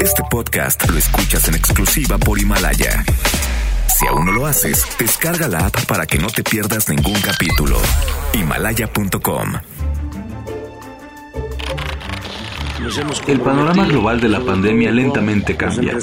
Este 0.00 0.22
podcast 0.30 0.88
lo 0.88 0.98
escuchas 0.98 1.48
en 1.48 1.54
exclusiva 1.54 2.18
por 2.18 2.38
Himalaya. 2.38 3.04
Si 3.88 4.06
aún 4.06 4.26
no 4.26 4.32
lo 4.32 4.46
haces, 4.46 4.84
descarga 4.98 5.48
la 5.48 5.66
app 5.66 5.86
para 5.86 6.06
que 6.06 6.18
no 6.18 6.28
te 6.28 6.42
pierdas 6.42 6.88
ningún 6.88 7.18
capítulo. 7.20 7.78
Himalaya.com. 8.34 9.54
El 13.26 13.40
panorama 13.40 13.86
global 13.86 14.20
de 14.20 14.28
la 14.28 14.40
pandemia 14.40 14.90
lentamente 14.90 15.56
cambia. 15.56 15.96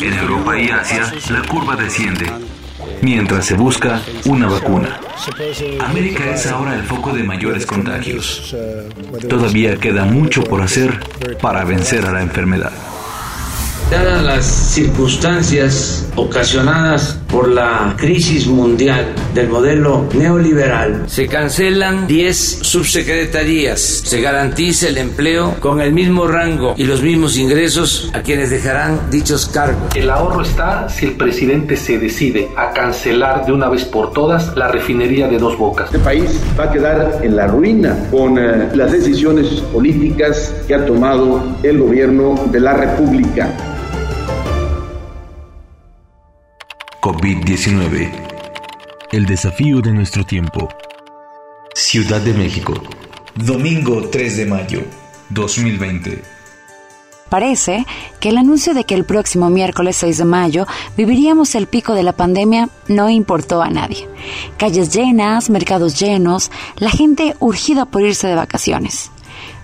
En 0.00 0.12
Europa 0.14 0.58
y 0.58 0.70
Asia, 0.70 1.12
la 1.30 1.42
curva 1.42 1.76
desciende, 1.76 2.30
mientras 3.02 3.46
se 3.46 3.54
busca 3.54 4.00
una 4.24 4.48
vacuna. 4.48 5.00
América 5.80 6.30
es 6.30 6.46
ahora 6.46 6.74
el 6.74 6.82
foco 6.82 7.12
de 7.12 7.22
mayores 7.22 7.66
contagios. 7.66 8.54
Todavía 9.28 9.76
queda 9.76 10.04
mucho 10.04 10.42
por 10.44 10.62
hacer 10.62 11.00
para 11.40 11.64
vencer 11.64 12.06
a 12.06 12.12
la 12.12 12.22
enfermedad. 12.22 12.72
Dadas 13.90 14.22
las 14.22 14.44
circunstancias 14.46 16.06
ocasionadas 16.14 17.18
por 17.30 17.48
la 17.48 17.94
crisis 17.96 18.46
mundial 18.46 19.14
del 19.34 19.48
modelo 19.48 20.06
neoliberal, 20.14 21.04
se 21.06 21.26
cancelan 21.26 22.06
10 22.06 22.58
subsecretarías, 22.62 23.80
se 23.80 24.20
garantiza 24.20 24.88
el 24.88 24.98
empleo 24.98 25.54
con 25.60 25.80
el 25.80 25.92
mismo 25.92 26.26
rango 26.26 26.74
y 26.76 26.84
los 26.84 27.02
mismos 27.02 27.36
ingresos 27.36 28.10
a 28.14 28.22
quienes 28.22 28.50
dejarán 28.50 29.10
dichos 29.10 29.46
cargos. 29.46 29.94
El 29.94 30.10
ahorro 30.10 30.42
está 30.42 30.88
si 30.88 31.06
el 31.06 31.12
presidente 31.12 31.76
se 31.76 31.98
decide 31.98 32.48
a 32.56 32.72
cancelar 32.72 33.46
de 33.46 33.52
una 33.52 33.68
vez 33.68 33.84
por 33.84 34.12
todas 34.12 34.56
la 34.56 34.68
refinería 34.68 35.28
de 35.28 35.38
dos 35.38 35.56
bocas. 35.56 35.86
Este 35.86 35.98
país 35.98 36.40
va 36.58 36.64
a 36.64 36.72
quedar 36.72 37.20
en 37.22 37.36
la 37.36 37.46
ruina 37.46 37.96
con 38.10 38.38
eh, 38.38 38.68
las 38.74 38.92
decisiones 38.92 39.48
políticas 39.72 40.54
que 40.66 40.74
ha 40.74 40.84
tomado 40.86 41.42
el 41.62 41.78
gobierno 41.78 42.34
de 42.50 42.60
la 42.60 42.74
República. 42.74 43.48
COVID-19. 47.10 48.08
El 49.10 49.26
desafío 49.26 49.80
de 49.80 49.92
nuestro 49.92 50.24
tiempo. 50.24 50.68
Ciudad 51.74 52.20
de 52.20 52.32
México. 52.32 52.72
Domingo 53.34 54.08
3 54.08 54.36
de 54.36 54.46
mayo 54.46 54.84
2020. 55.30 56.22
Parece 57.28 57.84
que 58.20 58.28
el 58.28 58.38
anuncio 58.38 58.74
de 58.74 58.84
que 58.84 58.94
el 58.94 59.04
próximo 59.04 59.50
miércoles 59.50 59.96
6 59.96 60.18
de 60.18 60.24
mayo 60.24 60.66
viviríamos 60.96 61.56
el 61.56 61.66
pico 61.66 61.94
de 61.94 62.04
la 62.04 62.12
pandemia 62.12 62.68
no 62.86 63.10
importó 63.10 63.60
a 63.60 63.70
nadie. 63.70 64.08
Calles 64.56 64.94
llenas, 64.94 65.50
mercados 65.50 65.98
llenos, 65.98 66.52
la 66.76 66.90
gente 66.90 67.34
urgida 67.40 67.86
por 67.86 68.02
irse 68.02 68.28
de 68.28 68.36
vacaciones. 68.36 69.10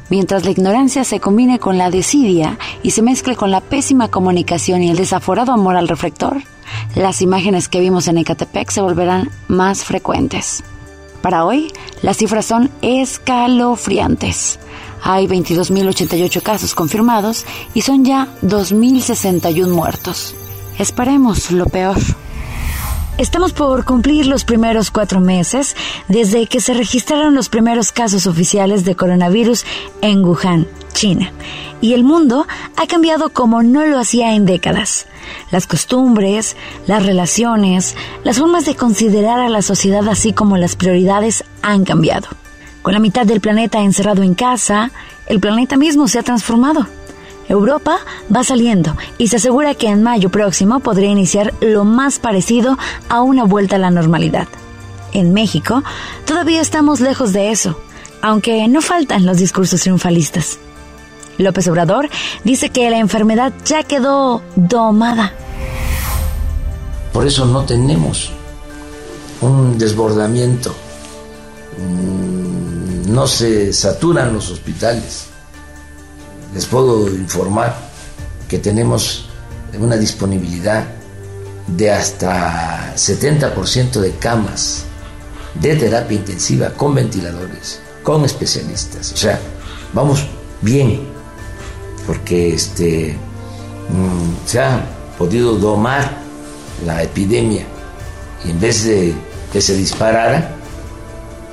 Mientras 0.08 0.44
la 0.44 0.52
ignorancia 0.52 1.04
se 1.04 1.20
combine 1.20 1.58
con 1.58 1.78
la 1.78 1.90
desidia 1.90 2.58
y 2.82 2.90
se 2.90 3.02
mezcle 3.02 3.34
con 3.34 3.50
la 3.50 3.60
pésima 3.60 4.08
comunicación 4.08 4.82
y 4.82 4.90
el 4.90 4.96
desaforado 4.96 5.52
amor 5.52 5.76
al 5.76 5.88
reflector, 5.88 6.42
las 6.94 7.22
imágenes 7.22 7.68
que 7.68 7.80
vimos 7.80 8.06
en 8.08 8.18
Ecatepec 8.18 8.70
se 8.70 8.80
volverán 8.80 9.30
más 9.48 9.84
frecuentes. 9.84 10.62
Para 11.22 11.44
hoy, 11.44 11.72
las 12.02 12.18
cifras 12.18 12.46
son 12.46 12.70
escalofriantes. 12.82 14.60
Hay 15.02 15.26
22.088 15.26 16.42
casos 16.42 16.74
confirmados 16.74 17.44
y 17.74 17.82
son 17.82 18.04
ya 18.04 18.28
2.061 18.42 19.68
muertos. 19.68 20.34
Esperemos 20.78 21.50
lo 21.50 21.66
peor. 21.66 21.96
Estamos 23.18 23.54
por 23.54 23.86
cumplir 23.86 24.26
los 24.26 24.44
primeros 24.44 24.90
cuatro 24.90 25.20
meses 25.20 25.74
desde 26.06 26.46
que 26.46 26.60
se 26.60 26.74
registraron 26.74 27.34
los 27.34 27.48
primeros 27.48 27.90
casos 27.90 28.26
oficiales 28.26 28.84
de 28.84 28.94
coronavirus 28.94 29.64
en 30.02 30.22
Wuhan, 30.22 30.66
China. 30.92 31.32
Y 31.80 31.94
el 31.94 32.04
mundo 32.04 32.46
ha 32.76 32.86
cambiado 32.86 33.30
como 33.30 33.62
no 33.62 33.86
lo 33.86 33.98
hacía 33.98 34.34
en 34.34 34.44
décadas. 34.44 35.06
Las 35.50 35.66
costumbres, 35.66 36.56
las 36.86 37.06
relaciones, 37.06 37.96
las 38.22 38.38
formas 38.38 38.66
de 38.66 38.76
considerar 38.76 39.40
a 39.40 39.48
la 39.48 39.62
sociedad 39.62 40.06
así 40.08 40.34
como 40.34 40.58
las 40.58 40.76
prioridades 40.76 41.42
han 41.62 41.86
cambiado. 41.86 42.28
Con 42.82 42.92
la 42.92 43.00
mitad 43.00 43.24
del 43.24 43.40
planeta 43.40 43.80
encerrado 43.80 44.24
en 44.24 44.34
casa, 44.34 44.90
el 45.26 45.40
planeta 45.40 45.78
mismo 45.78 46.06
se 46.06 46.18
ha 46.18 46.22
transformado. 46.22 46.86
Europa 47.48 47.98
va 48.34 48.44
saliendo 48.44 48.96
y 49.18 49.28
se 49.28 49.36
asegura 49.36 49.74
que 49.74 49.88
en 49.88 50.02
mayo 50.02 50.30
próximo 50.30 50.80
podría 50.80 51.10
iniciar 51.10 51.54
lo 51.60 51.84
más 51.84 52.18
parecido 52.18 52.76
a 53.08 53.22
una 53.22 53.44
vuelta 53.44 53.76
a 53.76 53.78
la 53.78 53.90
normalidad. 53.90 54.48
En 55.12 55.32
México 55.32 55.82
todavía 56.24 56.60
estamos 56.60 57.00
lejos 57.00 57.32
de 57.32 57.50
eso, 57.50 57.80
aunque 58.22 58.66
no 58.68 58.82
faltan 58.82 59.26
los 59.26 59.38
discursos 59.38 59.80
triunfalistas. 59.80 60.58
López 61.38 61.68
Obrador 61.68 62.08
dice 62.44 62.70
que 62.70 62.90
la 62.90 62.98
enfermedad 62.98 63.52
ya 63.64 63.82
quedó 63.82 64.42
domada. 64.56 65.32
Por 67.12 67.26
eso 67.26 67.46
no 67.46 67.64
tenemos 67.64 68.30
un 69.40 69.78
desbordamiento, 69.78 70.74
mm, 71.78 73.12
no 73.12 73.26
se 73.26 73.72
saturan 73.72 74.32
los 74.32 74.50
hospitales 74.50 75.28
les 76.56 76.64
puedo 76.64 77.06
informar 77.08 77.76
que 78.48 78.58
tenemos 78.58 79.28
una 79.78 79.98
disponibilidad 79.98 80.86
de 81.66 81.90
hasta 81.90 82.94
70% 82.96 84.00
de 84.00 84.12
camas 84.12 84.84
de 85.60 85.76
terapia 85.76 86.16
intensiva 86.16 86.70
con 86.70 86.94
ventiladores, 86.94 87.80
con 88.02 88.24
especialistas. 88.24 89.12
O 89.12 89.16
sea, 89.18 89.38
vamos 89.92 90.24
bien, 90.62 91.02
porque 92.06 92.54
este, 92.54 93.18
mm, 93.90 94.48
se 94.48 94.60
ha 94.60 94.80
podido 95.18 95.56
domar 95.56 96.10
la 96.86 97.02
epidemia 97.02 97.66
y 98.46 98.50
en 98.52 98.60
vez 98.60 98.84
de 98.84 99.12
que 99.52 99.60
se 99.60 99.76
disparara, 99.76 100.52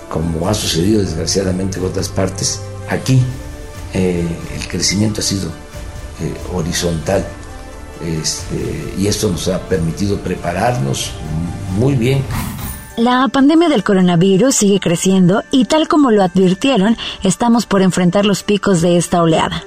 como 0.09 0.47
ha 0.47 0.53
sucedido 0.53 1.01
desgraciadamente 1.01 1.77
en 1.79 1.87
otras 1.87 2.07
partes, 2.07 2.61
aquí 2.89 3.21
eh, 3.93 4.25
el 4.55 4.67
crecimiento 4.67 5.21
ha 5.21 5.23
sido 5.23 5.49
eh, 6.21 6.33
horizontal 6.53 7.25
este, 8.01 8.93
y 8.97 9.07
esto 9.07 9.29
nos 9.29 9.47
ha 9.47 9.59
permitido 9.61 10.17
prepararnos 10.17 11.11
muy 11.77 11.95
bien. 11.95 12.23
La 12.97 13.27
pandemia 13.27 13.69
del 13.69 13.83
coronavirus 13.83 14.55
sigue 14.55 14.79
creciendo 14.79 15.43
y 15.49 15.65
tal 15.65 15.87
como 15.87 16.11
lo 16.11 16.21
advirtieron, 16.21 16.95
estamos 17.23 17.65
por 17.65 17.81
enfrentar 17.81 18.25
los 18.25 18.43
picos 18.43 18.81
de 18.81 18.97
esta 18.97 19.21
oleada. 19.23 19.63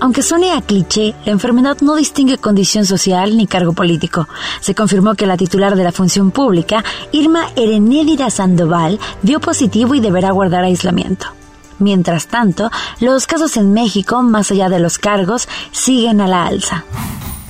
Aunque 0.00 0.22
suene 0.22 0.52
a 0.52 0.62
cliché, 0.62 1.14
la 1.24 1.32
enfermedad 1.32 1.78
no 1.80 1.96
distingue 1.96 2.38
condición 2.38 2.86
social 2.86 3.36
ni 3.36 3.46
cargo 3.46 3.72
político. 3.72 4.28
Se 4.60 4.74
confirmó 4.74 5.14
que 5.14 5.26
la 5.26 5.36
titular 5.36 5.76
de 5.76 5.84
la 5.84 5.92
función 5.92 6.30
pública, 6.30 6.84
Irma 7.12 7.48
Erenédira 7.56 8.30
Sandoval, 8.30 8.98
dio 9.22 9.40
positivo 9.40 9.94
y 9.94 10.00
deberá 10.00 10.30
guardar 10.30 10.64
aislamiento. 10.64 11.26
Mientras 11.80 12.26
tanto, 12.26 12.70
los 13.00 13.26
casos 13.26 13.56
en 13.56 13.72
México, 13.72 14.22
más 14.22 14.50
allá 14.50 14.68
de 14.68 14.80
los 14.80 14.98
cargos, 14.98 15.48
siguen 15.72 16.20
a 16.20 16.28
la 16.28 16.46
alza. 16.46 16.84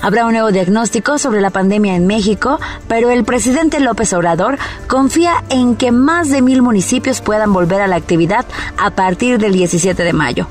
Habrá 0.00 0.24
un 0.24 0.32
nuevo 0.32 0.52
diagnóstico 0.52 1.18
sobre 1.18 1.40
la 1.40 1.50
pandemia 1.50 1.96
en 1.96 2.06
México, 2.06 2.60
pero 2.88 3.10
el 3.10 3.24
presidente 3.24 3.80
López 3.80 4.12
Obrador 4.12 4.56
confía 4.86 5.42
en 5.50 5.74
que 5.74 5.90
más 5.90 6.30
de 6.30 6.42
mil 6.42 6.62
municipios 6.62 7.20
puedan 7.20 7.52
volver 7.52 7.82
a 7.82 7.88
la 7.88 7.96
actividad 7.96 8.46
a 8.78 8.90
partir 8.92 9.38
del 9.38 9.52
17 9.52 10.02
de 10.02 10.12
mayo, 10.12 10.46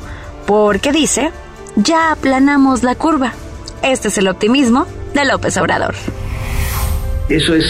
porque 0.46 0.92
dice, 0.92 1.32
ya 1.78 2.12
aplanamos 2.12 2.84
la 2.84 2.96
curva. 2.96 3.32
Este 3.82 4.10
es 4.10 4.18
el 4.18 4.28
optimismo 4.28 4.88
de 5.14 5.24
López 5.24 5.56
Obrador. 5.56 5.96
Eso 7.30 7.56
es 7.56 7.66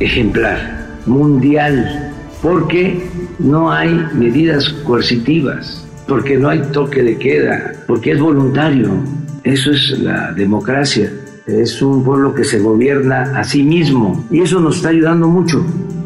ejemplar, 0.00 0.98
mundial 1.04 2.12
porque 2.42 3.08
no 3.38 3.70
hay 3.70 3.90
medidas 4.14 4.68
coercitivas, 4.84 5.86
porque 6.06 6.36
no 6.36 6.48
hay 6.48 6.60
toque 6.72 7.02
de 7.02 7.16
queda, 7.18 7.72
porque 7.86 8.12
es 8.12 8.20
voluntario. 8.20 8.90
Eso 9.44 9.72
es 9.72 9.98
la 9.98 10.32
democracia. 10.32 11.12
Es 11.46 11.82
un 11.82 12.04
pueblo 12.04 12.34
que 12.34 12.44
se 12.44 12.60
gobierna 12.60 13.32
a 13.36 13.42
sí 13.42 13.62
mismo 13.62 14.24
y 14.30 14.40
eso 14.40 14.60
nos 14.60 14.76
está 14.76 14.90
ayudando 14.90 15.26
mucho 15.26 15.64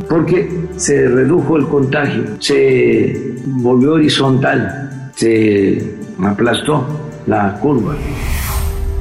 porque 0.09 0.49
se 0.77 1.09
redujo 1.09 1.57
el 1.57 1.67
contagio, 1.67 2.25
se 2.39 3.35
volvió 3.47 3.95
horizontal, 3.95 5.11
se 5.15 5.97
aplastó 6.23 6.87
la 7.27 7.59
curva. 7.61 7.97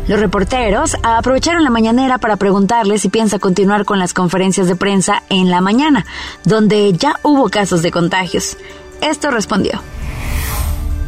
Los 0.07 0.19
reporteros 0.19 0.96
aprovecharon 1.02 1.63
la 1.63 1.72
mañanera 1.72 2.19
para 2.19 2.36
preguntarle 2.36 3.00
si 3.00 3.10
piensa 3.10 3.40
continuar 3.40 3.86
con 3.86 3.98
las 3.98 4.13
conferencias 4.13 4.68
de 4.68 4.75
prensa 4.75 5.24
en 5.30 5.50
la 5.50 5.62
mañana, 5.62 6.06
donde 6.44 6.94
ya 6.94 7.16
hubo 7.24 7.50
casos 7.50 7.81
de 7.81 7.90
contagios. 7.90 8.56
Esto 9.02 9.31
respondió. 9.31 9.81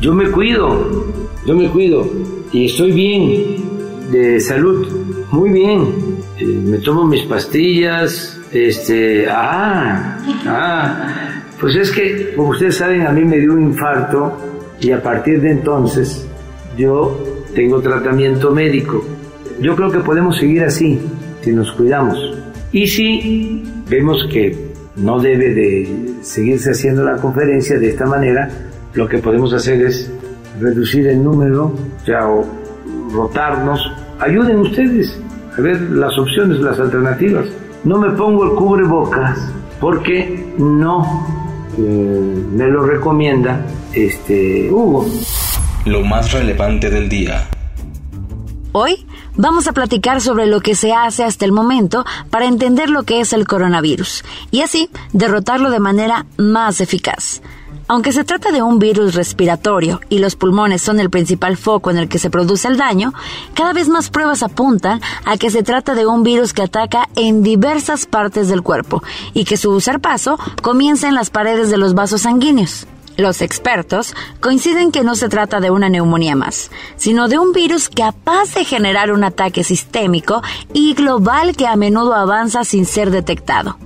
Yo 0.02 0.14
me 0.14 0.32
cuido, 0.32 1.06
yo 1.46 1.56
me 1.56 1.70
cuido 1.70 2.10
y 2.52 2.66
estoy 2.66 2.92
bien 2.92 4.12
de 4.12 4.40
salud, 4.40 4.88
muy 5.32 5.52
bien. 5.52 6.18
Eh, 6.40 6.46
me 6.46 6.78
tomo 6.80 7.04
mis 7.04 7.24
pastillas, 7.24 8.40
este, 8.52 9.28
ah, 9.30 10.18
ah, 10.48 11.14
pues 11.60 11.76
es 11.76 11.92
que, 11.92 12.34
como 12.36 12.50
ustedes 12.50 12.78
saben, 12.78 13.06
a 13.06 13.12
mí 13.12 13.24
me 13.24 13.38
dio 13.38 13.54
un 13.54 13.62
infarto 13.62 14.38
y 14.80 14.92
a 14.92 15.02
partir 15.02 15.42
de 15.42 15.52
entonces 15.52 16.28
yo 16.78 17.37
tengo 17.58 17.82
tratamiento 17.82 18.52
médico. 18.52 19.04
Yo 19.60 19.76
creo 19.76 19.90
que 19.90 19.98
podemos 20.02 20.38
seguir 20.38 20.64
así, 20.64 21.02
si 21.42 21.52
nos 21.52 21.72
cuidamos. 21.72 22.16
Y 22.72 22.86
si 22.86 23.64
vemos 23.90 24.28
que 24.32 24.74
no 24.96 25.20
debe 25.20 25.56
de 25.56 26.14
seguirse 26.22 26.70
haciendo 26.70 27.04
la 27.04 27.16
conferencia 27.16 27.80
de 27.80 27.90
esta 27.90 28.06
manera, 28.06 28.48
lo 28.94 29.08
que 29.08 29.18
podemos 29.18 29.54
hacer 29.54 29.82
es 29.82 30.12
reducir 30.62 31.08
el 31.08 31.24
número, 31.24 31.74
ya 32.06 32.28
o 32.30 32.46
rotarnos. 33.12 33.82
Ayuden 34.20 34.60
ustedes 34.60 35.20
a 35.58 35.60
ver 35.60 35.82
las 35.82 36.16
opciones, 36.16 36.60
las 36.60 36.80
alternativas. 36.80 37.48
No 37.84 37.98
me 37.98 38.12
pongo 38.12 38.44
el 38.44 38.52
cubrebocas 38.52 39.52
porque 39.82 40.46
no 40.60 41.26
eh, 41.76 42.44
me 42.56 42.68
lo 42.68 42.86
recomienda 42.86 43.66
este 43.96 44.70
Hugo. 44.70 45.08
Lo 45.88 46.04
más 46.04 46.34
relevante 46.34 46.90
del 46.90 47.08
día. 47.08 47.48
Hoy 48.74 49.08
vamos 49.36 49.70
a 49.70 49.72
platicar 49.72 50.20
sobre 50.20 50.46
lo 50.46 50.60
que 50.60 50.76
se 50.76 50.92
hace 50.92 51.24
hasta 51.24 51.46
el 51.46 51.54
momento 51.54 52.04
para 52.30 52.46
entender 52.46 52.90
lo 52.90 53.04
que 53.04 53.22
es 53.22 53.32
el 53.32 53.48
coronavirus 53.48 54.26
y 54.52 54.64
así 54.64 54.90
derrotarlo 55.14 55.72
de 55.72 55.80
manera 55.80 56.26
más 56.36 56.82
eficaz. 56.82 57.42
Aunque 57.88 58.12
se 58.12 58.26
trata 58.26 58.52
de 58.52 58.62
un 58.62 58.80
virus 58.80 59.16
respiratorio 59.16 60.02
y 60.10 60.20
los 60.20 60.36
pulmones 60.36 60.82
son 60.82 61.00
el 61.00 61.10
principal 61.10 61.56
foco 61.56 61.90
en 61.90 61.98
el 61.98 62.10
que 62.10 62.20
se 62.20 62.30
produce 62.30 62.68
el 62.68 62.76
daño, 62.76 63.14
cada 63.54 63.72
vez 63.72 63.88
más 63.88 64.10
pruebas 64.10 64.44
apuntan 64.44 65.00
a 65.24 65.38
que 65.38 65.50
se 65.52 65.64
trata 65.64 65.96
de 65.96 66.06
un 66.06 66.22
virus 66.22 66.52
que 66.52 66.64
ataca 66.64 67.08
en 67.16 67.44
diversas 67.44 68.06
partes 68.06 68.50
del 68.50 68.62
cuerpo 68.62 69.04
y 69.34 69.46
que 69.46 69.56
su 69.56 69.82
paso 70.02 70.38
comienza 70.62 71.08
en 71.08 71.16
las 71.16 71.30
paredes 71.30 71.70
de 71.70 71.78
los 71.78 71.94
vasos 71.94 72.24
sanguíneos. 72.24 72.88
Los 73.18 73.42
expertos 73.42 74.16
coinciden 74.40 74.92
que 74.92 75.04
no 75.04 75.16
se 75.16 75.28
trata 75.28 75.60
de 75.60 75.72
una 75.72 75.90
neumonía 75.90 76.36
más, 76.36 76.70
sino 76.98 77.28
de 77.28 77.40
un 77.40 77.52
virus 77.52 77.90
capaz 77.90 78.54
de 78.54 78.64
generar 78.64 79.12
un 79.12 79.24
ataque 79.24 79.64
sistémico 79.64 80.44
y 80.72 80.94
global 80.94 81.56
que 81.56 81.66
a 81.66 81.76
menudo 81.76 82.14
avanza 82.14 82.64
sin 82.64 82.86
ser 82.86 83.10
detectado. 83.10 83.80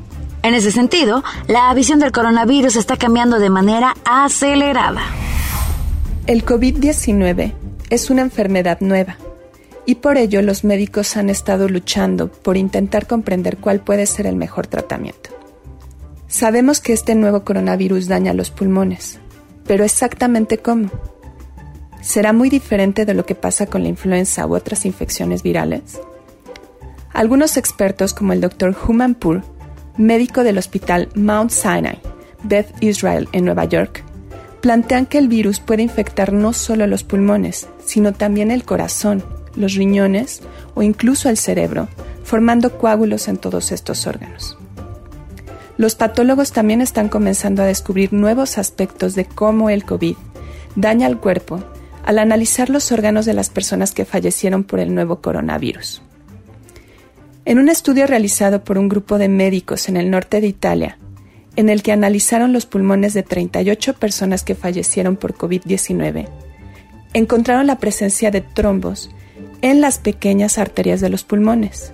En 0.43 0.53
ese 0.53 0.71
sentido, 0.71 1.23
la 1.47 1.73
visión 1.73 1.99
del 1.99 2.11
coronavirus 2.11 2.75
está 2.75 2.97
cambiando 2.97 3.39
de 3.39 3.49
manera 3.49 3.95
acelerada. 4.03 5.01
El 6.27 6.43
COVID-19 6.43 7.53
es 7.89 8.09
una 8.09 8.23
enfermedad 8.23 8.79
nueva 8.81 9.15
y 9.85 9.95
por 9.95 10.17
ello 10.17 10.41
los 10.41 10.65
médicos 10.65 11.15
han 11.15 11.29
estado 11.29 11.69
luchando 11.69 12.29
por 12.29 12.57
intentar 12.57 13.07
comprender 13.07 13.57
cuál 13.57 13.79
puede 13.79 14.05
ser 14.07 14.27
el 14.27 14.35
mejor 14.35 14.67
tratamiento. 14.67 15.40
Sabemos 16.31 16.79
que 16.79 16.93
este 16.93 17.13
nuevo 17.13 17.43
coronavirus 17.43 18.07
daña 18.07 18.33
los 18.33 18.51
pulmones, 18.51 19.19
pero 19.67 19.83
exactamente 19.83 20.59
cómo. 20.59 20.89
¿Será 22.01 22.31
muy 22.31 22.49
diferente 22.49 23.05
de 23.05 23.13
lo 23.13 23.25
que 23.25 23.35
pasa 23.35 23.65
con 23.65 23.83
la 23.83 23.89
influenza 23.89 24.47
u 24.47 24.55
otras 24.55 24.85
infecciones 24.85 25.43
virales? 25.43 25.99
Algunos 27.11 27.57
expertos 27.57 28.13
como 28.13 28.31
el 28.31 28.39
Dr. 28.39 28.73
Humanpur 28.87 29.43
médico 29.97 30.45
del 30.45 30.57
hospital 30.57 31.09
Mount 31.15 31.51
Sinai, 31.51 31.99
Beth 32.43 32.73
Israel 32.79 33.27
en 33.33 33.43
Nueva 33.43 33.65
York, 33.65 34.01
plantean 34.61 35.07
que 35.07 35.17
el 35.17 35.27
virus 35.27 35.59
puede 35.59 35.83
infectar 35.83 36.31
no 36.31 36.53
solo 36.53 36.87
los 36.87 37.03
pulmones, 37.03 37.67
sino 37.83 38.13
también 38.13 38.51
el 38.51 38.63
corazón, 38.63 39.21
los 39.57 39.73
riñones 39.73 40.41
o 40.75 40.81
incluso 40.81 41.27
el 41.27 41.35
cerebro, 41.35 41.89
formando 42.23 42.77
coágulos 42.77 43.27
en 43.27 43.35
todos 43.35 43.73
estos 43.73 44.07
órganos. 44.07 44.57
Los 45.81 45.95
patólogos 45.95 46.51
también 46.51 46.79
están 46.79 47.09
comenzando 47.09 47.63
a 47.63 47.65
descubrir 47.65 48.13
nuevos 48.13 48.59
aspectos 48.59 49.15
de 49.15 49.25
cómo 49.25 49.71
el 49.71 49.83
COVID 49.83 50.15
daña 50.75 51.07
al 51.07 51.19
cuerpo 51.19 51.63
al 52.05 52.19
analizar 52.19 52.69
los 52.69 52.91
órganos 52.91 53.25
de 53.25 53.33
las 53.33 53.49
personas 53.49 53.91
que 53.91 54.05
fallecieron 54.05 54.63
por 54.63 54.79
el 54.79 54.93
nuevo 54.93 55.21
coronavirus. 55.21 56.03
En 57.45 57.57
un 57.57 57.67
estudio 57.67 58.05
realizado 58.05 58.63
por 58.63 58.77
un 58.77 58.89
grupo 58.89 59.17
de 59.17 59.27
médicos 59.27 59.89
en 59.89 59.97
el 59.97 60.11
norte 60.11 60.39
de 60.39 60.45
Italia, 60.45 60.99
en 61.55 61.67
el 61.67 61.81
que 61.81 61.91
analizaron 61.91 62.53
los 62.53 62.67
pulmones 62.67 63.15
de 63.15 63.23
38 63.23 63.95
personas 63.95 64.43
que 64.43 64.53
fallecieron 64.53 65.15
por 65.15 65.33
COVID-19, 65.33 66.27
encontraron 67.15 67.65
la 67.65 67.79
presencia 67.79 68.29
de 68.29 68.41
trombos 68.41 69.09
en 69.63 69.81
las 69.81 69.97
pequeñas 69.97 70.59
arterias 70.59 71.01
de 71.01 71.09
los 71.09 71.23
pulmones 71.23 71.91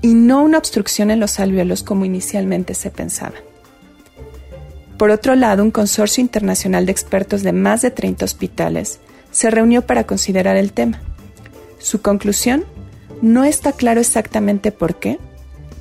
y 0.00 0.14
no 0.14 0.42
una 0.42 0.58
obstrucción 0.58 1.10
en 1.10 1.20
los 1.20 1.40
alvéolos 1.40 1.82
como 1.82 2.04
inicialmente 2.04 2.74
se 2.74 2.90
pensaba. 2.90 3.34
Por 4.96 5.10
otro 5.10 5.36
lado, 5.36 5.62
un 5.62 5.70
consorcio 5.70 6.20
internacional 6.20 6.86
de 6.86 6.92
expertos 6.92 7.42
de 7.42 7.52
más 7.52 7.82
de 7.82 7.90
30 7.90 8.24
hospitales 8.24 8.98
se 9.30 9.50
reunió 9.50 9.82
para 9.82 10.04
considerar 10.04 10.56
el 10.56 10.72
tema. 10.72 11.00
Su 11.78 12.02
conclusión 12.02 12.64
no 13.22 13.44
está 13.44 13.72
claro 13.72 14.00
exactamente 14.00 14.72
por 14.72 14.96
qué, 14.96 15.18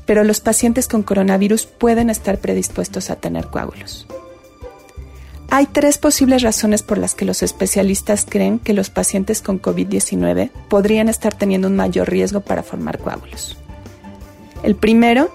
pero 0.06 0.24
los 0.24 0.40
pacientes 0.40 0.88
con 0.88 1.04
coronavirus 1.04 1.66
pueden 1.66 2.10
estar 2.10 2.38
predispuestos 2.38 3.10
a 3.10 3.16
tener 3.16 3.48
coágulos. 3.48 4.08
Hay 5.50 5.66
tres 5.66 5.98
posibles 5.98 6.42
razones 6.42 6.84
por 6.84 6.98
las 6.98 7.16
que 7.16 7.26
los 7.26 7.42
especialistas 7.42 8.26
creen 8.28 8.60
que 8.60 8.74
los 8.74 8.90
pacientes 8.90 9.42
con 9.42 9.62
COVID-19 9.62 10.52
podrían 10.70 11.10
estar 11.10 11.34
teniendo 11.34 11.68
un 11.68 11.76
mayor 11.76 12.10
riesgo 12.10 12.42
para 12.42 12.64
formar 12.64 13.00
coágulos. 13.00 13.58
El 14.64 14.76
primero, 14.76 15.32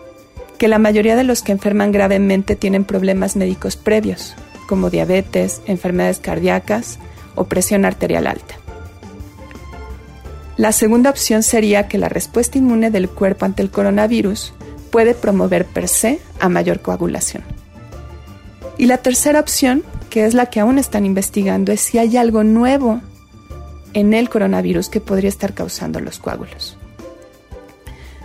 que 0.59 0.69
la 0.69 0.79
mayoría 0.79 1.17
de 1.17 1.25
los 1.25 1.43
que 1.43 1.53
enferman 1.53 1.93
gravemente 1.93 2.57
tienen 2.57 2.85
problemas 2.85 3.37
médicos 3.37 3.77
previos, 3.77 4.35
como 4.67 4.91
diabetes, 4.91 5.61
enfermedades 5.67 6.19
cardíacas 6.19 6.99
o 7.35 7.45
presión 7.45 7.85
arterial 7.85 8.27
alta. 8.27 8.55
La 10.57 10.73
segunda 10.73 11.11
opción 11.11 11.43
sería 11.43 11.89
que 11.89 11.99
la 11.99 12.09
respuesta 12.09 12.59
inmune 12.59 12.91
del 12.91 13.09
cuerpo 13.09 13.45
ante 13.45 13.63
el 13.63 13.71
coronavirus 13.71 14.53
puede 14.91 15.15
promover 15.15 15.65
per 15.67 15.89
se 15.89 16.21
a 16.39 16.49
mayor 16.49 16.81
coagulación. 16.81 17.43
Y 18.77 18.87
la 18.87 18.99
tercera 18.99 19.41
opción, 19.41 19.83
que 20.11 20.27
es 20.27 20.35
la 20.35 20.47
que 20.47 20.61
aún 20.61 20.79
están 20.79 21.07
investigando, 21.07 21.73
es 21.73 21.81
si 21.81 21.99
hay 21.99 22.17
algo 22.17 22.45
nuevo 22.45 23.01
en 23.95 24.15
el 24.15 24.29
coronavirus 24.29 24.89
que 24.89 25.01
podría 25.01 25.29
estar 25.29 25.55
causando 25.55 26.01
los 26.01 26.19
coágulos. 26.19 26.79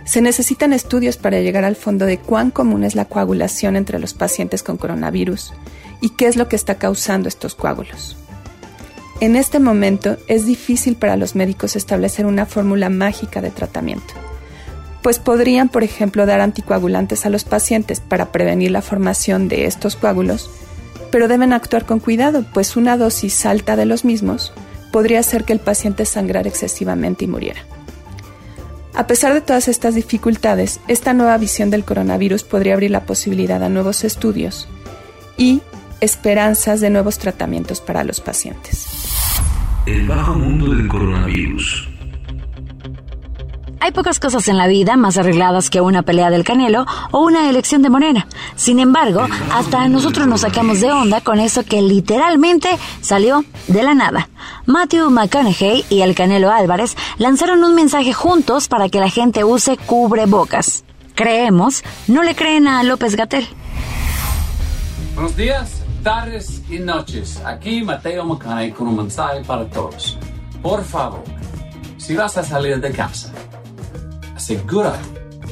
Se 0.08 0.22
necesitan 0.22 0.72
estudios 0.72 1.18
para 1.18 1.38
llegar 1.40 1.66
al 1.66 1.76
fondo 1.76 2.06
de 2.06 2.16
cuán 2.16 2.50
común 2.50 2.82
es 2.82 2.94
la 2.94 3.04
coagulación 3.04 3.76
entre 3.76 3.98
los 3.98 4.14
pacientes 4.14 4.62
con 4.62 4.78
coronavirus 4.78 5.52
y 6.00 6.08
qué 6.10 6.28
es 6.28 6.36
lo 6.36 6.48
que 6.48 6.56
está 6.56 6.76
causando 6.76 7.28
estos 7.28 7.54
coágulos. 7.54 8.16
En 9.20 9.36
este 9.36 9.60
momento 9.60 10.16
es 10.26 10.46
difícil 10.46 10.96
para 10.96 11.18
los 11.18 11.34
médicos 11.34 11.76
establecer 11.76 12.24
una 12.24 12.46
fórmula 12.46 12.88
mágica 12.88 13.42
de 13.42 13.50
tratamiento, 13.50 14.14
pues 15.02 15.18
podrían, 15.18 15.68
por 15.68 15.84
ejemplo, 15.84 16.24
dar 16.24 16.40
anticoagulantes 16.40 17.26
a 17.26 17.28
los 17.28 17.44
pacientes 17.44 18.00
para 18.00 18.32
prevenir 18.32 18.70
la 18.70 18.80
formación 18.80 19.48
de 19.48 19.66
estos 19.66 19.94
coágulos, 19.94 20.50
pero 21.10 21.28
deben 21.28 21.52
actuar 21.52 21.84
con 21.84 22.00
cuidado, 22.00 22.46
pues 22.54 22.76
una 22.76 22.96
dosis 22.96 23.44
alta 23.44 23.76
de 23.76 23.84
los 23.84 24.06
mismos 24.06 24.54
podría 24.90 25.20
hacer 25.20 25.44
que 25.44 25.52
el 25.52 25.60
paciente 25.60 26.06
sangrara 26.06 26.48
excesivamente 26.48 27.26
y 27.26 27.28
muriera. 27.28 27.60
A 28.94 29.06
pesar 29.06 29.34
de 29.34 29.40
todas 29.40 29.68
estas 29.68 29.94
dificultades, 29.94 30.80
esta 30.88 31.14
nueva 31.14 31.38
visión 31.38 31.70
del 31.70 31.84
coronavirus 31.84 32.42
podría 32.44 32.74
abrir 32.74 32.90
la 32.90 33.06
posibilidad 33.06 33.62
a 33.62 33.68
nuevos 33.68 34.04
estudios 34.04 34.68
y 35.36 35.62
esperanzas 36.00 36.80
de 36.80 36.90
nuevos 36.90 37.18
tratamientos 37.18 37.80
para 37.80 38.04
los 38.04 38.20
pacientes. 38.20 38.86
El 39.86 40.06
bajo 40.06 40.34
mundo 40.34 40.74
del 40.74 40.88
coronavirus. 40.88 41.88
Hay 43.80 43.92
pocas 43.92 44.20
cosas 44.20 44.48
en 44.48 44.56
la 44.56 44.66
vida 44.66 44.96
más 44.96 45.18
arregladas 45.18 45.70
que 45.70 45.80
una 45.80 46.02
pelea 46.02 46.30
del 46.30 46.44
Canelo 46.44 46.86
o 47.10 47.20
una 47.20 47.48
elección 47.48 47.82
de 47.82 47.90
Morena. 47.90 48.26
Sin 48.56 48.78
embargo, 48.78 49.26
hasta 49.52 49.88
nosotros 49.88 50.26
nos 50.26 50.40
sacamos 50.42 50.80
de 50.80 50.90
onda 50.90 51.20
con 51.20 51.38
eso 51.38 51.64
que 51.64 51.80
literalmente 51.82 52.68
salió 53.00 53.44
de 53.66 53.82
la 53.82 53.94
nada. 53.94 54.28
Matthew 54.66 55.10
McConaughey 55.10 55.84
y 55.88 56.02
el 56.02 56.14
Canelo 56.14 56.50
Álvarez 56.50 56.96
lanzaron 57.18 57.62
un 57.64 57.74
mensaje 57.74 58.12
juntos 58.12 58.68
para 58.68 58.88
que 58.88 59.00
la 59.00 59.10
gente 59.10 59.44
use 59.44 59.76
cubrebocas. 59.76 60.84
Creemos, 61.14 61.82
no 62.06 62.22
le 62.22 62.34
creen 62.34 62.68
a 62.68 62.82
López 62.82 63.16
Gatel. 63.16 63.46
Buenos 65.14 65.36
días 65.36 65.78
tardes 66.02 66.62
y 66.70 66.78
noches. 66.78 67.40
Aquí 67.44 67.82
Mateo 67.82 68.24
Macanay 68.24 68.72
con 68.72 68.88
un 68.88 68.96
mensaje 68.96 69.42
para 69.44 69.68
todos. 69.68 70.18
Por 70.62 70.84
favor, 70.84 71.22
si 71.96 72.16
vas 72.16 72.36
a 72.38 72.44
salir 72.44 72.80
de 72.80 72.90
casa, 72.92 73.32
asegúrate 74.48 74.98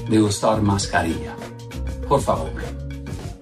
de 0.08 0.22
usar 0.22 0.62
mascarilla. 0.62 1.36
Por 2.08 2.22
favor. 2.22 2.50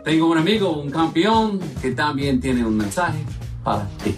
Tengo 0.04 0.26
un 0.26 0.38
amigo, 0.38 0.73
un 0.73 0.90
campeón, 0.90 1.61
que 1.80 1.92
también 1.92 2.40
tiene 2.40 2.66
un 2.66 2.76
mensaje 2.76 3.25
para 3.62 3.87
ti. 4.02 4.16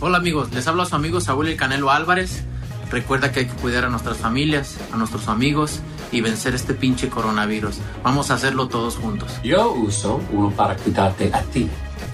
Hola 0.00 0.18
amigos, 0.18 0.52
les 0.52 0.64
hablo 0.68 0.82
a 0.82 0.86
su 0.86 0.94
amigo 0.94 1.20
Saúl 1.20 1.48
El 1.48 1.56
Canelo 1.56 1.90
Álvarez. 1.90 2.44
Recuerda 2.88 3.32
que 3.32 3.40
hay 3.40 3.46
que 3.46 3.56
cuidar 3.56 3.84
a 3.84 3.88
nuestras 3.88 4.18
familias, 4.18 4.78
a 4.92 4.96
nuestros 4.96 5.26
amigos 5.26 5.80
y 6.12 6.20
vencer 6.20 6.54
este 6.54 6.72
pinche 6.72 7.08
coronavirus. 7.08 7.78
Vamos 8.04 8.30
a 8.30 8.34
hacerlo 8.34 8.68
todos 8.68 8.94
juntos. 8.94 9.40
Yo 9.42 9.72
uso 9.72 10.20
uno 10.32 10.50
para 10.52 10.76
cuidarte 10.76 11.32
a 11.34 11.42
ti 11.42 11.68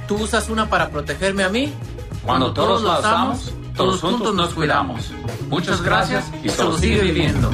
tú 0.08 0.16
usas 0.16 0.48
una 0.48 0.68
para 0.68 0.90
protegerme 0.90 1.44
a 1.44 1.48
mí. 1.48 1.72
Cuando, 2.24 2.52
todos, 2.52 2.82
lo 2.82 2.98
usamos, 2.98 3.52
todos 3.76 4.00
juntos 4.00 4.34
nos 4.34 4.54
cuidamos. 4.54 5.10
Muchas 5.48 5.82
gracias 5.82 6.30
y 6.44 6.48
solo 6.48 6.78
sigue 6.78 7.02
viviendo. 7.02 7.50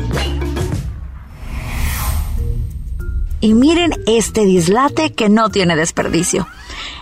Y 3.41 3.55
miren 3.55 3.93
este 4.07 4.45
dislate 4.45 5.13
que 5.13 5.29
no 5.29 5.49
tiene 5.49 5.77
desperdicio. 5.77 6.49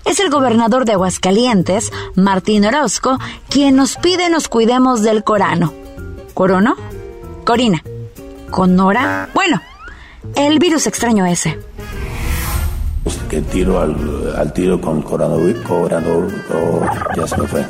Es 0.05 0.21
el 0.21 0.31
gobernador 0.31 0.85
de 0.85 0.93
Aguascalientes, 0.93 1.93
Martín 2.15 2.65
Orozco, 2.65 3.19
quien 3.49 3.77
nos 3.77 3.97
pide 3.97 4.29
nos 4.29 4.49
cuidemos 4.49 5.03
del 5.03 5.25
corano. 5.25 5.73
¿Corono? 6.35 6.77
Corina. 7.45 7.83
¿Conora? 8.51 9.29
Bueno, 9.35 9.61
el 10.35 10.59
virus 10.59 10.87
extraño 10.87 11.27
ese. 11.27 11.59
Que 13.31 13.41
tiro 13.41 13.81
al, 13.81 14.53
tiro 14.53 14.81
con 14.81 15.03
coronavirus, 15.03 15.65
corano, 15.65 16.29
ya 17.17 17.27
se 17.27 17.37
me 17.39 17.49
fue. 17.49 17.65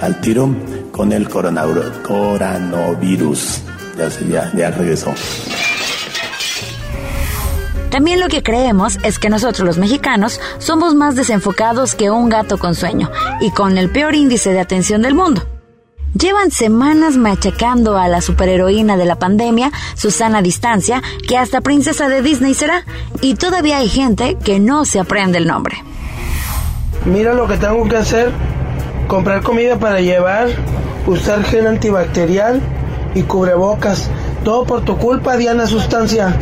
al 0.00 0.20
tiro 0.20 0.48
con 0.90 1.12
el 1.12 1.28
coronavirus. 1.28 3.62
Ya, 3.96 4.08
ya, 4.28 4.52
ya 4.54 4.70
regresó. 4.70 5.14
También 7.92 8.20
lo 8.20 8.28
que 8.28 8.42
creemos 8.42 8.98
es 9.04 9.18
que 9.18 9.28
nosotros 9.28 9.66
los 9.66 9.76
mexicanos 9.76 10.40
somos 10.56 10.94
más 10.94 11.14
desenfocados 11.14 11.94
que 11.94 12.10
un 12.10 12.30
gato 12.30 12.56
con 12.56 12.74
sueño 12.74 13.10
y 13.42 13.50
con 13.50 13.76
el 13.76 13.90
peor 13.90 14.14
índice 14.14 14.50
de 14.50 14.60
atención 14.60 15.02
del 15.02 15.14
mundo. 15.14 15.42
Llevan 16.18 16.50
semanas 16.50 17.18
machacando 17.18 17.98
a 17.98 18.08
la 18.08 18.22
superheroína 18.22 18.96
de 18.96 19.04
la 19.04 19.16
pandemia, 19.16 19.70
Susana 19.94 20.40
Distancia, 20.40 21.02
que 21.28 21.36
hasta 21.36 21.60
princesa 21.60 22.08
de 22.08 22.22
Disney 22.22 22.54
será, 22.54 22.86
y 23.20 23.34
todavía 23.34 23.76
hay 23.76 23.90
gente 23.90 24.38
que 24.42 24.58
no 24.58 24.86
se 24.86 24.98
aprende 24.98 25.36
el 25.36 25.46
nombre. 25.46 25.84
Mira 27.04 27.34
lo 27.34 27.46
que 27.46 27.58
tengo 27.58 27.86
que 27.90 27.96
hacer, 27.96 28.30
comprar 29.06 29.42
comida 29.42 29.78
para 29.78 30.00
llevar, 30.00 30.48
usar 31.06 31.44
gel 31.44 31.66
antibacterial 31.66 32.62
y 33.14 33.22
cubrebocas. 33.24 34.08
Todo 34.44 34.64
por 34.64 34.82
tu 34.82 34.96
culpa, 34.96 35.36
Diana 35.36 35.66
Sustancia. 35.66 36.38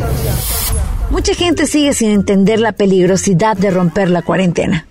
Mucha 1.10 1.34
gente 1.34 1.66
sigue 1.66 1.92
sin 1.92 2.10
entender 2.10 2.60
la 2.60 2.72
peligrosidad 2.72 3.56
de 3.56 3.70
romper 3.70 4.10
la 4.10 4.22
cuarentena. 4.22 4.86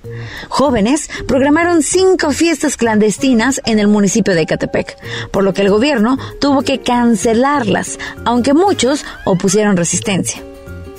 Jóvenes 0.50 1.10
programaron 1.28 1.82
cinco 1.82 2.32
fiestas 2.32 2.76
clandestinas 2.76 3.62
en 3.66 3.80
el 3.80 3.88
municipio 3.88 4.36
de 4.36 4.42
Ecatepec, 4.42 4.98
por 5.32 5.44
lo 5.44 5.54
que 5.54 5.62
el 5.62 5.70
gobierno 5.70 6.18
tuvo 6.42 6.62
que 6.62 6.82
cancelarlas, 6.82 8.00
aunque 8.26 8.54
muchos 8.54 9.06
opusieron 9.26 9.78
resistencia. 9.78 10.44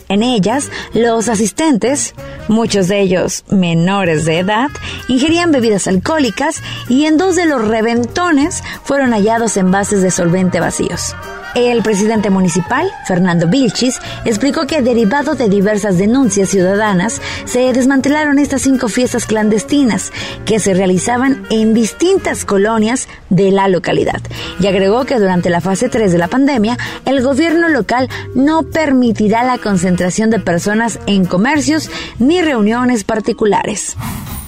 En 0.09 0.23
ellas, 0.25 0.71
los 0.95 1.29
asistentes, 1.29 2.15
muchos 2.49 2.89
de 2.89 3.01
ellos 3.01 3.45
menores 3.49 4.25
de 4.25 4.41
edad, 4.41 4.71
ingerían 5.07 5.53
bebidas 5.53 5.87
alcohólicas 5.87 6.63
y 6.89 7.05
en 7.05 7.17
dos 7.17 7.37
de 7.37 7.47
los 7.47 7.69
reventones 7.69 8.65
fueron 8.83 9.13
hallados 9.13 9.57
envases 9.57 10.03
de 10.03 10.11
solvente 10.11 10.59
vacíos. 10.59 11.15
El 11.55 11.83
presidente 11.83 12.31
municipal, 12.31 12.89
Fernando 13.07 13.49
Vilchis, 13.49 13.99
explicó 14.25 14.69
que 14.69 14.83
derivado 14.83 15.35
de 15.35 15.49
diversas 15.49 15.99
denuncias 15.99 16.49
ciudadanas, 16.49 17.21
se 17.45 17.73
desmantelaron 17.73 18.39
estas 18.39 18.63
cinco 18.63 18.89
fiestas 18.89 19.27
clandestinas 19.27 20.13
que 20.45 20.61
se 20.61 20.75
realizaban 20.75 21.45
en 21.51 21.75
distintas 21.75 22.45
colonias 22.45 23.09
de 23.31 23.51
la 23.51 23.67
localidad. 23.67 24.21
Y 24.61 24.69
agregó 24.69 25.05
que 25.07 25.19
durante 25.19 25.51
la 25.51 25.61
fase 25.61 25.89
3 25.89 26.13
de 26.13 26.19
la 26.19 26.29
pandemia, 26.29 26.79
el 27.05 27.21
gobierno 27.21 27.69
local 27.69 28.09
no 28.37 28.63
permitirá 28.63 29.43
la 29.43 29.59
concentración 29.59 30.31
de 30.31 30.39
personas 30.39 31.01
en 31.07 31.25
comercios 31.25 31.91
ni 32.21 32.43
reuniones 32.43 33.03
particulares. 33.03 33.97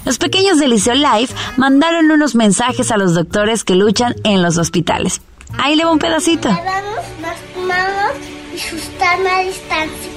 Los 0.05 0.19
pequeños 0.19 0.59
de 0.59 0.69
Liceo 0.69 0.95
Life 0.95 1.35
mandaron 1.57 2.11
unos 2.11 2.37
mensajes 2.37 2.93
a 2.93 2.97
los 2.97 3.15
doctores 3.15 3.65
que 3.65 3.75
luchan 3.75 4.15
en 4.23 4.43
los 4.43 4.57
hospitales. 4.57 5.21
Ahí 5.59 5.77
le 5.77 5.85
va 5.85 5.93
un 5.93 5.99
pedacito. 5.99 6.49
Lavamos 6.49 7.05
las 7.21 7.67
manos 7.67 8.13
y 8.55 8.59
sustarme 8.59 9.31
a 9.31 9.39
distancia. 9.41 10.11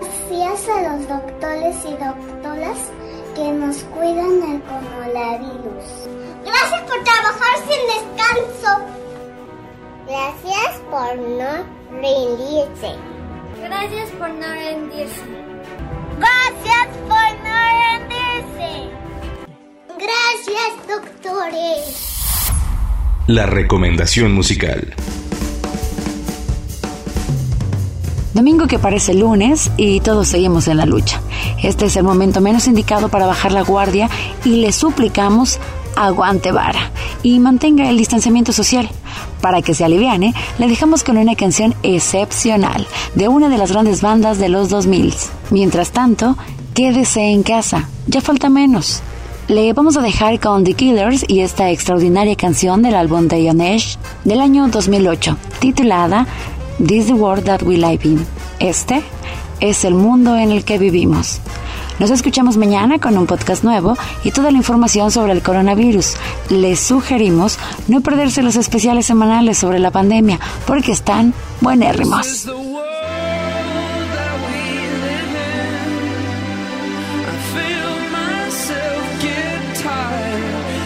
Gracias 0.00 0.68
a 0.68 0.82
los 0.82 1.08
doctores 1.08 1.76
y 1.84 1.92
doctoras 1.92 2.78
que 3.34 3.52
nos 3.52 3.76
cuidan 3.84 4.40
del 4.40 4.62
coronavirus. 4.62 5.84
Gracias 6.44 6.82
por 6.82 7.04
trabajar 7.04 7.56
sin 7.68 7.82
descanso. 7.94 8.84
Gracias 10.06 10.80
por 10.90 11.16
no 11.16 11.64
rendirse. 12.00 12.96
Gracias 13.60 14.10
por 14.18 14.28
no 14.30 14.46
rendirse. 14.46 15.22
Gracias 16.18 16.88
por 17.08 17.28
no 17.42 17.58
rendirse. 17.82 18.90
Gracias, 19.98 20.88
doctores. 20.88 22.13
La 23.26 23.46
recomendación 23.46 24.34
musical. 24.34 24.94
Domingo 28.34 28.66
que 28.66 28.78
parece 28.78 29.14
lunes 29.14 29.70
y 29.78 30.00
todos 30.00 30.28
seguimos 30.28 30.68
en 30.68 30.76
la 30.76 30.84
lucha. 30.84 31.22
Este 31.62 31.86
es 31.86 31.96
el 31.96 32.02
momento 32.02 32.42
menos 32.42 32.66
indicado 32.66 33.08
para 33.08 33.24
bajar 33.24 33.52
la 33.52 33.62
guardia 33.62 34.10
y 34.44 34.56
le 34.56 34.72
suplicamos 34.72 35.58
aguante 35.96 36.52
vara 36.52 36.90
y 37.22 37.38
mantenga 37.38 37.88
el 37.88 37.96
distanciamiento 37.96 38.52
social. 38.52 38.90
Para 39.40 39.62
que 39.62 39.72
se 39.72 39.86
aliviane, 39.86 40.34
le 40.58 40.68
dejamos 40.68 41.02
con 41.02 41.16
una 41.16 41.34
canción 41.34 41.74
excepcional 41.82 42.86
de 43.14 43.28
una 43.28 43.48
de 43.48 43.56
las 43.56 43.72
grandes 43.72 44.02
bandas 44.02 44.36
de 44.36 44.50
los 44.50 44.68
2000. 44.68 45.14
Mientras 45.48 45.92
tanto, 45.92 46.36
quédese 46.74 47.22
en 47.22 47.42
casa, 47.42 47.88
ya 48.06 48.20
falta 48.20 48.50
menos. 48.50 49.02
Le 49.48 49.74
vamos 49.74 49.98
a 49.98 50.00
dejar 50.00 50.40
con 50.40 50.64
The 50.64 50.72
Killers 50.72 51.26
y 51.28 51.40
esta 51.40 51.70
extraordinaria 51.70 52.34
canción 52.34 52.80
del 52.80 52.94
álbum 52.94 53.28
de 53.28 53.42
Yanesh 53.42 53.98
del 54.24 54.40
año 54.40 54.68
2008, 54.68 55.36
titulada 55.58 56.26
This 56.78 57.00
is 57.02 57.06
the 57.08 57.12
World 57.12 57.44
That 57.44 57.62
We 57.62 57.76
Live 57.76 58.00
In. 58.04 58.26
Este 58.58 59.02
es 59.60 59.84
el 59.84 59.94
mundo 59.94 60.34
en 60.38 60.50
el 60.50 60.64
que 60.64 60.78
vivimos. 60.78 61.40
Nos 61.98 62.10
escuchamos 62.10 62.56
mañana 62.56 62.98
con 62.98 63.18
un 63.18 63.26
podcast 63.26 63.64
nuevo 63.64 63.98
y 64.24 64.30
toda 64.30 64.50
la 64.50 64.56
información 64.56 65.10
sobre 65.10 65.32
el 65.32 65.42
coronavirus. 65.42 66.14
Les 66.48 66.80
sugerimos 66.80 67.58
no 67.86 68.00
perderse 68.00 68.42
los 68.42 68.56
especiales 68.56 69.04
semanales 69.04 69.58
sobre 69.58 69.78
la 69.78 69.90
pandemia 69.90 70.40
porque 70.66 70.92
están 70.92 71.34
buenérrimos. 71.60 72.48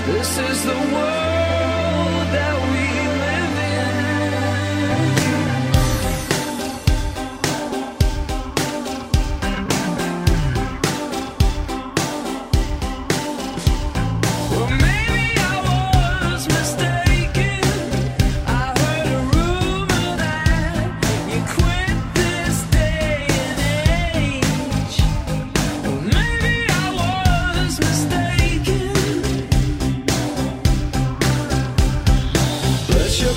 This 0.08 0.38
is 0.38 0.64
the 0.64 0.72
world. 0.72 1.17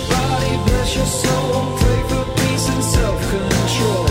body, 0.09 0.53
bless 0.67 0.95
your 0.95 1.05
soul. 1.05 1.77
Pray 1.77 2.01
for 2.09 2.23
peace 2.39 2.69
and 2.69 2.83
self 2.83 3.19
control. 3.29 4.10